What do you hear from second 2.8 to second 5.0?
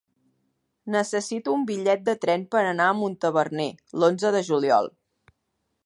a Montaverner l'onze de juliol.